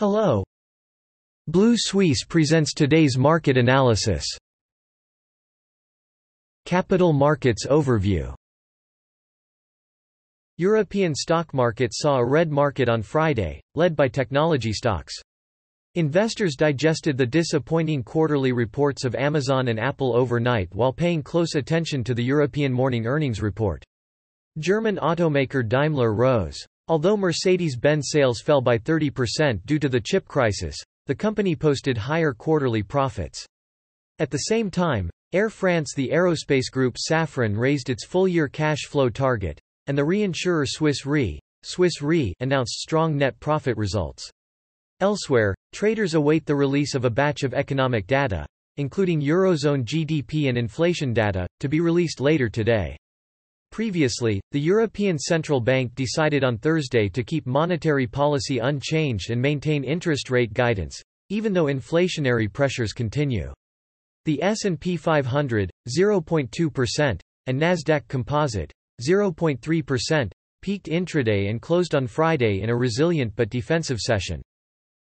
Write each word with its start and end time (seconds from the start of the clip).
Hello. 0.00 0.42
Blue 1.46 1.74
Suisse 1.76 2.24
presents 2.24 2.72
today's 2.72 3.18
market 3.18 3.58
analysis. 3.58 4.24
Capital 6.64 7.12
Markets 7.12 7.66
Overview 7.66 8.34
European 10.56 11.14
stock 11.14 11.52
market 11.52 11.90
saw 11.92 12.16
a 12.16 12.24
red 12.24 12.50
market 12.50 12.88
on 12.88 13.02
Friday, 13.02 13.60
led 13.74 13.94
by 13.94 14.08
technology 14.08 14.72
stocks. 14.72 15.12
Investors 15.96 16.56
digested 16.56 17.18
the 17.18 17.26
disappointing 17.26 18.02
quarterly 18.02 18.52
reports 18.52 19.04
of 19.04 19.14
Amazon 19.14 19.68
and 19.68 19.78
Apple 19.78 20.16
overnight 20.16 20.74
while 20.74 20.94
paying 20.94 21.22
close 21.22 21.56
attention 21.56 22.02
to 22.04 22.14
the 22.14 22.24
European 22.24 22.72
morning 22.72 23.06
earnings 23.06 23.42
report. 23.42 23.84
German 24.58 24.96
automaker 24.96 25.62
Daimler 25.62 26.14
rose. 26.14 26.66
Although 26.90 27.18
Mercedes-Benz 27.18 28.08
sales 28.10 28.40
fell 28.40 28.60
by 28.60 28.76
30% 28.76 29.64
due 29.64 29.78
to 29.78 29.88
the 29.88 30.00
chip 30.00 30.26
crisis, 30.26 30.76
the 31.06 31.14
company 31.14 31.54
posted 31.54 31.96
higher 31.96 32.32
quarterly 32.32 32.82
profits. 32.82 33.46
At 34.18 34.32
the 34.32 34.38
same 34.38 34.72
time, 34.72 35.08
Air 35.32 35.50
France 35.50 35.94
the 35.94 36.08
aerospace 36.08 36.68
group 36.68 36.96
Safran 36.96 37.56
raised 37.56 37.90
its 37.90 38.04
full-year 38.04 38.48
cash 38.48 38.86
flow 38.88 39.08
target, 39.08 39.60
and 39.86 39.96
the 39.96 40.02
reinsurer 40.02 40.66
Swiss 40.66 41.06
Re, 41.06 41.38
Swiss 41.62 42.02
Re 42.02 42.34
announced 42.40 42.80
strong 42.80 43.16
net 43.16 43.38
profit 43.38 43.76
results. 43.76 44.28
Elsewhere, 44.98 45.54
traders 45.72 46.14
await 46.14 46.44
the 46.44 46.56
release 46.56 46.96
of 46.96 47.04
a 47.04 47.10
batch 47.10 47.44
of 47.44 47.54
economic 47.54 48.08
data, 48.08 48.44
including 48.78 49.20
Eurozone 49.22 49.84
GDP 49.84 50.48
and 50.48 50.58
inflation 50.58 51.12
data, 51.12 51.46
to 51.60 51.68
be 51.68 51.78
released 51.78 52.20
later 52.20 52.48
today. 52.48 52.96
Previously, 53.70 54.40
the 54.50 54.60
European 54.60 55.16
Central 55.16 55.60
Bank 55.60 55.94
decided 55.94 56.42
on 56.42 56.58
Thursday 56.58 57.08
to 57.08 57.22
keep 57.22 57.46
monetary 57.46 58.06
policy 58.06 58.58
unchanged 58.58 59.30
and 59.30 59.40
maintain 59.40 59.84
interest 59.84 60.28
rate 60.28 60.52
guidance, 60.52 61.00
even 61.28 61.52
though 61.52 61.66
inflationary 61.66 62.52
pressures 62.52 62.92
continue. 62.92 63.52
The 64.24 64.42
S&P 64.42 64.96
500, 64.96 65.70
0.2%, 65.88 67.20
and 67.46 67.60
Nasdaq 67.60 68.08
Composite, 68.08 68.72
0.3%, 69.00 70.30
peaked 70.62 70.86
intraday 70.86 71.48
and 71.48 71.62
closed 71.62 71.94
on 71.94 72.06
Friday 72.06 72.60
in 72.62 72.70
a 72.70 72.76
resilient 72.76 73.32
but 73.36 73.50
defensive 73.50 73.98
session. 73.98 74.42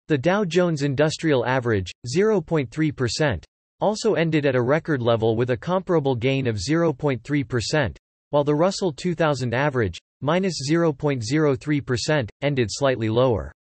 The 0.09 0.19
Dow 0.19 0.45
Jones 0.45 0.83
Industrial 0.83 1.47
Average, 1.47 1.93
0.3%, 2.07 3.45
also 3.81 4.15
ended 4.15 4.47
at 4.47 4.57
a 4.57 4.63
record 4.63 5.03
level 5.03 5.37
with 5.37 5.51
a 5.51 5.57
comparable 5.57 6.17
gain 6.17 6.47
of 6.47 6.57
0.3%, 6.57 7.97
while 8.35 8.43
the 8.43 8.53
Russell 8.53 8.93
2000 8.93 9.55
average, 9.55 9.97
minus 10.21 10.69
0.03%, 10.69 12.29
ended 12.43 12.67
slightly 12.69 13.09
lower. 13.09 13.53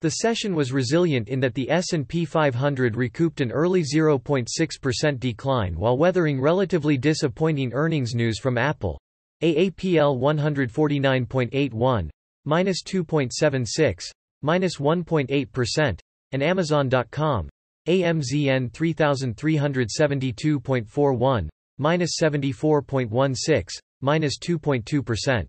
The 0.00 0.10
session 0.10 0.56
was 0.56 0.72
resilient 0.72 1.28
in 1.28 1.38
that 1.38 1.54
the 1.54 1.70
S&P 1.70 2.24
500 2.24 2.96
recouped 2.96 3.40
an 3.40 3.52
early 3.52 3.84
0.6% 3.84 5.20
decline 5.20 5.78
while 5.78 5.96
weathering 5.96 6.40
relatively 6.40 6.98
disappointing 6.98 7.72
earnings 7.72 8.16
news 8.16 8.40
from 8.40 8.58
Apple. 8.58 8.98
AAPL 9.44 10.18
149.81, 10.18 12.10
minus 12.44 12.82
2.76, 12.82 14.10
minus 14.42 14.78
1.8%, 14.78 16.00
and 16.32 16.42
Amazon.com, 16.42 17.48
AMZN 17.86 18.72
3372.41, 18.72 21.48
minus 21.78 22.18
74.16, 22.20 23.80
minus 24.02 24.38
2.2%. 24.38 25.48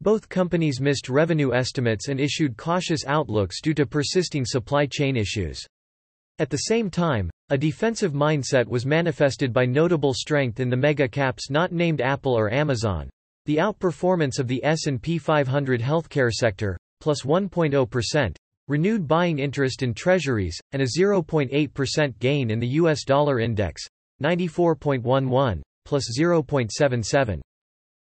Both 0.00 0.28
companies 0.28 0.80
missed 0.80 1.08
revenue 1.08 1.52
estimates 1.52 2.08
and 2.08 2.20
issued 2.20 2.56
cautious 2.56 3.04
outlooks 3.06 3.60
due 3.60 3.74
to 3.74 3.86
persisting 3.86 4.44
supply 4.44 4.86
chain 4.86 5.16
issues. 5.16 5.66
At 6.38 6.50
the 6.50 6.56
same 6.56 6.88
time, 6.88 7.30
a 7.50 7.58
defensive 7.58 8.12
mindset 8.12 8.66
was 8.66 8.86
manifested 8.86 9.52
by 9.52 9.66
notable 9.66 10.14
strength 10.14 10.60
in 10.60 10.70
the 10.70 10.76
mega 10.76 11.08
caps 11.08 11.50
not 11.50 11.72
named 11.72 12.00
Apple 12.00 12.32
or 12.32 12.52
Amazon. 12.52 13.10
The 13.46 13.56
outperformance 13.56 14.38
of 14.38 14.46
the 14.46 14.62
S&P 14.64 15.18
500 15.18 15.80
healthcare 15.80 16.30
sector, 16.30 16.78
plus 17.00 17.22
1.0%, 17.22 18.36
renewed 18.68 19.08
buying 19.08 19.38
interest 19.38 19.82
in 19.82 19.94
treasuries, 19.94 20.60
and 20.72 20.82
a 20.82 20.86
0.8% 20.86 22.18
gain 22.18 22.50
in 22.50 22.60
the 22.60 22.68
U.S. 22.68 23.02
dollar 23.04 23.40
index, 23.40 23.82
94.11, 24.22 25.62
plus 25.84 26.04
0.77. 26.16 27.40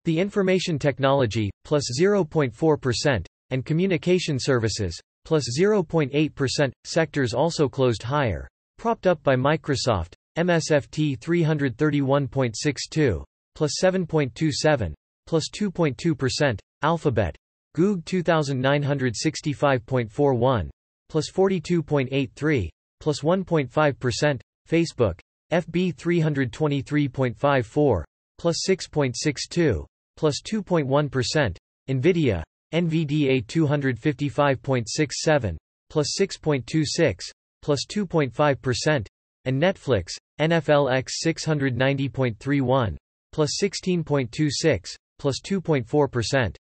The 0.05 0.19
information 0.19 0.79
technology, 0.79 1.51
plus 1.65 1.83
0.4%, 1.99 3.25
and 3.51 3.65
communication 3.65 4.37
services, 4.39 4.99
plus 5.25 5.43
0.8%, 5.59 6.71
sectors 6.83 7.33
also 7.33 7.67
closed 7.67 8.03
higher. 8.03 8.47
Propped 8.77 9.07
up 9.07 9.23
by 9.23 9.35
Microsoft, 9.35 10.13
MSFT 10.37 11.17
331.62, 11.19 13.23
plus 13.55 13.71
7.27, 13.83 14.93
plus 15.27 15.49
2.2%, 15.49 16.59
Alphabet, 16.81 17.35
Goog 17.75 18.05
2965.41, 18.05 20.69
plus 21.09 21.29
42.83, 21.31 22.69
plus 22.99 23.21
1.5%, 23.21 24.41
Facebook, 24.67 25.19
FB 25.51 25.95
323.54, 25.95 28.03
plus 28.39 28.65
6.62, 28.67 29.85
plus 30.17 30.41
2.1, 30.41 31.55
NVIDIA, 31.89 32.41
NVDA 32.73 33.45
255.67, 33.45 35.57
plus 35.89 36.07
6.26, 36.19 37.31
plus 37.61 37.85
2.5%, 37.85 39.05
and 39.45 39.61
Netflix, 39.61 40.17
NFLX 40.39 41.09
690.31, 41.25 42.97
plus 43.33 43.59
16.26, 43.61 44.95
plus 45.19 45.39
2.4%. 45.41 46.55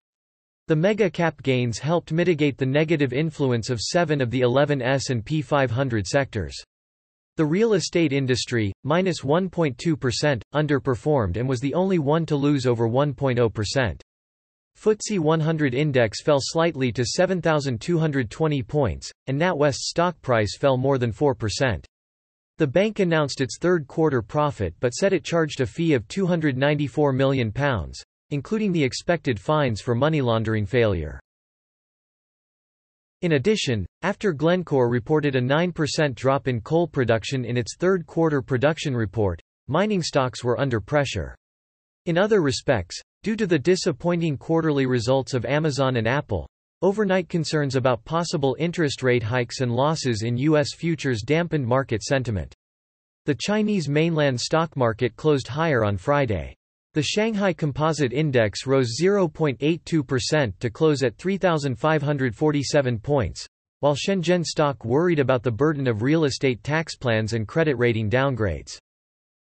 The 0.68 0.76
mega-cap 0.76 1.42
gains 1.42 1.78
helped 1.78 2.10
mitigate 2.10 2.58
the 2.58 2.66
negative 2.66 3.12
influence 3.12 3.70
of 3.70 3.80
seven 3.80 4.20
of 4.20 4.30
the 4.30 4.40
11 4.40 4.82
S&P 4.82 5.42
500 5.42 6.06
sectors. 6.06 6.56
The 7.36 7.44
real 7.44 7.74
estate 7.74 8.14
industry, 8.14 8.72
minus 8.82 9.20
1.2%, 9.20 10.40
underperformed 10.54 11.36
and 11.36 11.46
was 11.46 11.60
the 11.60 11.74
only 11.74 11.98
one 11.98 12.24
to 12.26 12.36
lose 12.36 12.64
over 12.64 12.88
1.0%. 12.88 14.00
FTSE 14.78 15.18
100 15.18 15.74
index 15.74 16.22
fell 16.22 16.38
slightly 16.40 16.90
to 16.92 17.04
7,220 17.04 18.62
points, 18.62 19.12
and 19.26 19.38
NatWest's 19.38 19.88
stock 19.88 20.20
price 20.22 20.56
fell 20.56 20.78
more 20.78 20.96
than 20.96 21.12
4%. 21.12 21.84
The 22.58 22.66
bank 22.66 23.00
announced 23.00 23.42
its 23.42 23.58
third 23.58 23.86
quarter 23.86 24.22
profit 24.22 24.74
but 24.80 24.94
said 24.94 25.12
it 25.12 25.22
charged 25.22 25.60
a 25.60 25.66
fee 25.66 25.92
of 25.92 26.08
£294 26.08 27.14
million, 27.14 27.52
including 28.30 28.72
the 28.72 28.82
expected 28.82 29.38
fines 29.38 29.82
for 29.82 29.94
money 29.94 30.22
laundering 30.22 30.64
failure. 30.64 31.20
In 33.26 33.32
addition, 33.32 33.84
after 34.02 34.32
Glencore 34.32 34.88
reported 34.88 35.34
a 35.34 35.40
9% 35.40 36.14
drop 36.14 36.46
in 36.46 36.60
coal 36.60 36.86
production 36.86 37.44
in 37.44 37.56
its 37.56 37.74
third 37.76 38.06
quarter 38.06 38.40
production 38.40 38.96
report, 38.96 39.42
mining 39.66 40.00
stocks 40.00 40.44
were 40.44 40.60
under 40.60 40.80
pressure. 40.80 41.34
In 42.04 42.18
other 42.18 42.40
respects, 42.40 43.00
due 43.24 43.34
to 43.34 43.44
the 43.48 43.58
disappointing 43.58 44.38
quarterly 44.38 44.86
results 44.86 45.34
of 45.34 45.44
Amazon 45.44 45.96
and 45.96 46.06
Apple, 46.06 46.48
overnight 46.82 47.28
concerns 47.28 47.74
about 47.74 48.04
possible 48.04 48.54
interest 48.60 49.02
rate 49.02 49.24
hikes 49.24 49.60
and 49.60 49.74
losses 49.74 50.22
in 50.22 50.36
U.S. 50.36 50.68
futures 50.76 51.22
dampened 51.22 51.66
market 51.66 52.04
sentiment. 52.04 52.54
The 53.24 53.34
Chinese 53.34 53.88
mainland 53.88 54.40
stock 54.40 54.76
market 54.76 55.16
closed 55.16 55.48
higher 55.48 55.82
on 55.82 55.96
Friday. 55.96 56.55
The 56.96 57.02
Shanghai 57.02 57.52
Composite 57.52 58.14
Index 58.14 58.66
rose 58.66 58.98
0.82% 58.98 60.58
to 60.58 60.70
close 60.70 61.02
at 61.02 61.18
3,547 61.18 62.98
points, 63.00 63.46
while 63.80 63.94
Shenzhen 63.94 64.42
stock 64.42 64.82
worried 64.82 65.18
about 65.18 65.42
the 65.42 65.50
burden 65.50 65.88
of 65.88 66.00
real 66.00 66.24
estate 66.24 66.62
tax 66.62 66.96
plans 66.96 67.34
and 67.34 67.46
credit 67.46 67.74
rating 67.74 68.08
downgrades. 68.08 68.78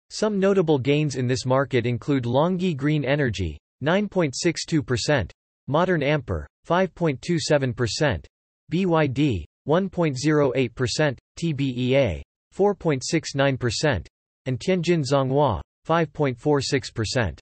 Some 0.09 0.37
notable 0.37 0.77
gains 0.77 1.15
in 1.15 1.27
this 1.27 1.45
market 1.45 1.85
include 1.85 2.25
Longi 2.25 2.75
Green 2.75 3.05
Energy, 3.05 3.57
9.62%, 3.81 5.31
Modern 5.69 6.03
Ampere, 6.03 6.45
5.27%, 6.67 8.25
BYD, 8.69 9.45
1.08%, 9.65 11.17
TBEA, 11.39 12.21
4.69%, 12.53 14.07
and 14.45 14.59
Tianjin 14.59 15.05
Zhonghua, 15.09 15.61
5.46%. 15.87 17.39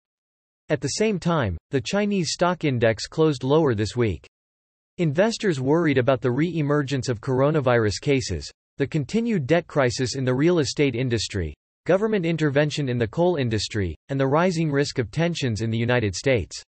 At 0.73 0.81
the 0.81 0.97
same 0.97 1.19
time, 1.19 1.55
the 1.69 1.79
Chinese 1.79 2.31
stock 2.31 2.63
index 2.63 3.05
closed 3.05 3.43
lower 3.43 3.75
this 3.75 3.95
week. 3.95 4.27
Investors 4.97 5.61
worried 5.61 5.99
about 5.99 6.19
the 6.19 6.31
re-emergence 6.31 7.09
of 7.09 7.21
coronavirus 7.21 8.01
cases, 8.01 8.51
the 8.79 8.87
continued 8.87 9.45
debt 9.45 9.67
crisis 9.67 10.15
in 10.15 10.25
the 10.25 10.33
real 10.33 10.57
estate 10.57 10.95
industry, 10.95 11.53
government 11.85 12.25
intervention 12.25 12.89
in 12.89 12.97
the 12.97 13.07
coal 13.07 13.35
industry, 13.35 13.95
and 14.09 14.19
the 14.19 14.25
rising 14.25 14.71
risk 14.71 14.97
of 14.97 15.11
tensions 15.11 15.61
in 15.61 15.69
the 15.69 15.77
United 15.77 16.15
States. 16.15 16.63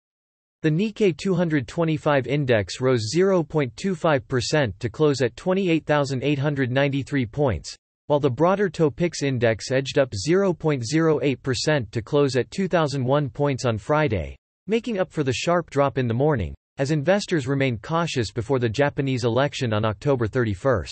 The 0.64 0.72
Nikkei 0.72 1.16
225 1.16 2.26
index 2.26 2.82
rose 2.82 3.14
0.25% 3.16 4.80
to 4.80 4.90
close 4.90 5.22
at 5.22 5.36
28,893 5.36 7.26
points, 7.28 7.76
while 8.12 8.20
the 8.20 8.30
broader 8.30 8.70
Topix 8.70 9.24
index 9.24 9.72
edged 9.72 9.98
up 9.98 10.12
0.08% 10.12 11.92
to 11.92 12.02
close 12.02 12.36
at 12.36 12.52
2,001 12.52 13.30
points 13.30 13.64
on 13.64 13.78
Friday, 13.78 14.36
making 14.68 15.00
up 15.00 15.10
for 15.10 15.24
the 15.24 15.32
sharp 15.32 15.70
drop 15.70 15.98
in 15.98 16.10
the 16.10 16.14
morning, 16.14 16.54
as 16.78 16.92
investors 16.92 17.48
remained 17.48 17.82
cautious 17.82 18.30
before 18.30 18.60
the 18.60 18.68
Japanese 18.68 19.24
election 19.24 19.72
on 19.72 19.86
October 19.86 20.28
31. 20.28 20.88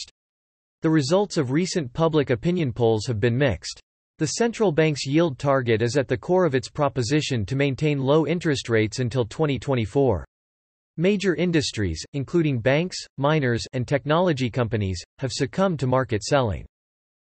The 0.82 0.90
results 0.90 1.36
of 1.36 1.52
recent 1.52 1.92
public 1.92 2.30
opinion 2.30 2.72
polls 2.72 3.06
have 3.08 3.20
been 3.20 3.38
mixed. 3.38 3.82
The 4.20 4.28
central 4.28 4.72
bank's 4.72 5.06
yield 5.06 5.38
target 5.38 5.82
is 5.82 5.98
at 5.98 6.08
the 6.08 6.16
core 6.16 6.46
of 6.46 6.56
its 6.56 6.70
proposition 6.70 7.46
to 7.48 7.58
maintain 7.58 8.00
low 8.00 8.28
interest 8.28 8.70
rates 8.70 9.00
until 9.00 9.26
2024. 9.26 10.24
Major 10.96 11.36
industries, 11.36 12.02
including 12.14 12.62
banks, 12.62 12.96
miners, 13.18 13.68
and 13.74 13.86
technology 13.86 14.50
companies, 14.50 15.04
have 15.18 15.34
succumbed 15.34 15.80
to 15.80 15.86
market 15.86 16.24
selling. 16.24 16.66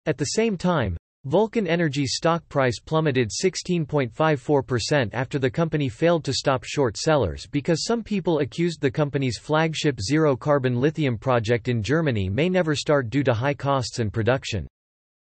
At 0.08 0.18
the 0.18 0.26
same 0.26 0.58
time, 0.58 0.96
Vulcan 1.26 1.68
Energy's 1.68 2.16
stock 2.16 2.48
price 2.48 2.80
plummeted 2.80 3.30
16.54% 3.30 5.10
after 5.12 5.38
the 5.38 5.50
company 5.50 5.90
failed 5.90 6.24
to 6.24 6.34
stop 6.34 6.64
short 6.64 6.96
sellers 6.96 7.46
because 7.52 7.84
some 7.84 8.02
people 8.02 8.40
accused 8.40 8.80
the 8.80 8.90
company's 8.90 9.38
flagship 9.38 10.00
zero-carbon 10.00 10.80
lithium 10.80 11.18
project 11.18 11.68
in 11.68 11.84
Germany 11.84 12.30
may 12.30 12.48
never 12.48 12.74
start 12.74 13.10
due 13.10 13.24
to 13.26 13.34
high 13.34 13.54
costs 13.54 14.00
and 14.00 14.14
production. 14.14 14.66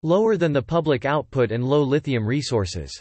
Lower 0.04 0.36
than 0.36 0.52
the 0.52 0.62
public 0.62 1.04
output 1.04 1.50
and 1.50 1.64
low 1.64 1.82
lithium 1.82 2.24
resources. 2.24 2.92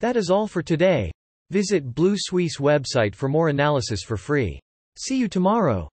That 0.00 0.16
is 0.16 0.30
all 0.30 0.46
for 0.46 0.62
today. 0.62 1.10
Visit 1.50 1.92
Blue 1.92 2.14
Suisse 2.16 2.58
website 2.58 3.16
for 3.16 3.28
more 3.28 3.48
analysis 3.48 4.04
for 4.04 4.16
free. 4.16 4.60
See 4.96 5.18
you 5.18 5.26
tomorrow. 5.26 5.88